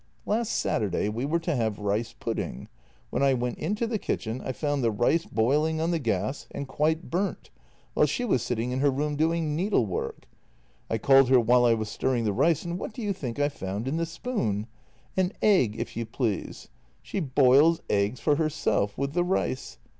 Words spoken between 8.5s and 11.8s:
in her room doing needlework. I called her while I